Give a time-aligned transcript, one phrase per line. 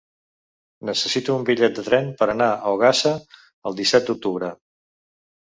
[0.89, 3.13] Necessito un bitllet de tren per anar a Ogassa
[3.73, 4.53] el disset d'octubre.